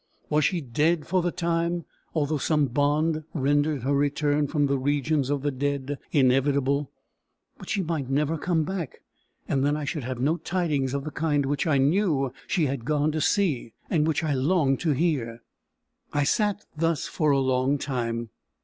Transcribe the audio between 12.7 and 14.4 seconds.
gone to see, and which I